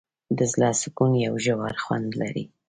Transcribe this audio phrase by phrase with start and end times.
[0.37, 2.43] د زړه سکون یو ژور خوند لري.